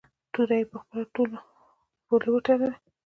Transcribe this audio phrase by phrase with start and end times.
[0.33, 1.39] توره یې په خپلو تلو
[2.07, 2.71] پورې و تړله.